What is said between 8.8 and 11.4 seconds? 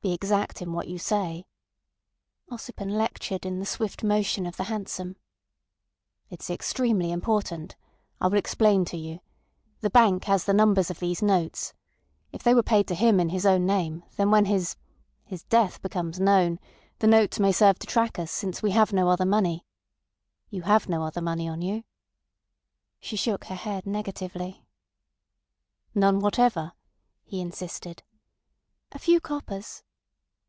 to you. The bank has the numbers of these